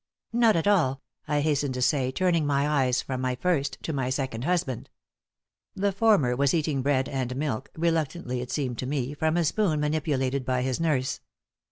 [0.33, 4.09] "Not at all," I hastened to say, turning my eyes from my first to my
[4.09, 4.89] second husband.
[5.75, 9.79] The former was eating bread and milk reluctantly, it seemed to me from a spoon
[9.79, 11.19] manipulated by his nurse.